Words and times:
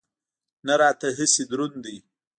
نه 0.67 0.73
راته 0.81 1.07
هسې 1.17 1.43
دروند 1.49 1.75
دی. 1.83 1.97